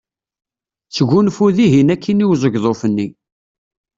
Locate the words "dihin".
1.55-1.89